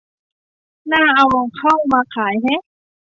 [0.91, 1.25] น่าเอา
[1.57, 2.61] เข้ามาขายแฮะ